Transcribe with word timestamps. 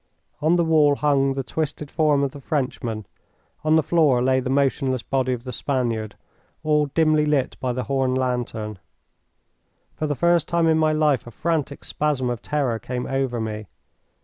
On 0.41 0.55
the 0.55 0.65
wall 0.65 0.95
hung 0.95 1.35
the 1.35 1.43
twisted 1.43 1.91
form 1.91 2.23
of 2.23 2.31
the 2.31 2.41
Frenchman, 2.41 3.05
on 3.63 3.75
the 3.75 3.83
floor 3.83 4.19
lay 4.19 4.39
the 4.39 4.49
motionless 4.49 5.03
body 5.03 5.31
of 5.31 5.43
the 5.43 5.51
Spaniard, 5.51 6.15
all 6.63 6.87
dimly 6.87 7.23
lit 7.23 7.55
by 7.59 7.71
the 7.71 7.83
horn 7.83 8.15
lantern. 8.15 8.79
For 9.93 10.07
the 10.07 10.15
first 10.15 10.47
time 10.47 10.65
in 10.65 10.79
my 10.79 10.91
life 10.91 11.27
a 11.27 11.29
frantic 11.29 11.83
spasm 11.83 12.31
of 12.31 12.41
terror 12.41 12.79
came 12.79 13.05
over 13.05 13.39
me. 13.39 13.67